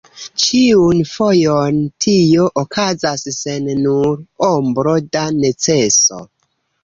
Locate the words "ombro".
4.49-4.97